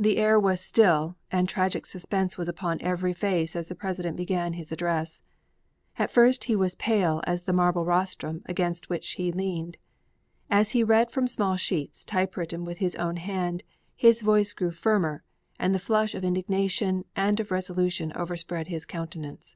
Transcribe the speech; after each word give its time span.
The 0.00 0.16
air 0.16 0.40
was 0.40 0.60
still 0.60 1.14
and 1.30 1.48
tragic 1.48 1.86
suspense 1.86 2.36
was 2.36 2.48
upon 2.48 2.80
every 2.80 3.12
face 3.12 3.54
as 3.54 3.68
the 3.68 3.76
President 3.76 4.16
began 4.16 4.54
his 4.54 4.72
address. 4.72 5.22
At 5.96 6.10
first 6.10 6.42
he 6.50 6.56
was 6.56 6.74
pale 6.74 7.22
as 7.24 7.42
the 7.42 7.52
marble 7.52 7.84
rostrum 7.84 8.42
against 8.46 8.88
which 8.90 9.08
he 9.12 9.30
leaned. 9.30 9.76
As 10.50 10.70
he 10.70 10.82
read 10.82 11.12
from 11.12 11.28
small 11.28 11.56
sheets 11.56 12.02
typewritten 12.04 12.64
with 12.64 12.78
his 12.78 12.96
own 12.96 13.16
hand, 13.16 13.62
his 13.94 14.22
voice 14.22 14.52
grew 14.52 14.72
firmer 14.72 15.22
and 15.56 15.72
the 15.72 15.78
flush 15.78 16.16
of 16.16 16.24
indignation 16.24 17.04
and 17.14 17.38
of 17.38 17.52
resolution 17.52 18.12
overspread 18.16 18.66
his 18.66 18.84
countenance. 18.84 19.54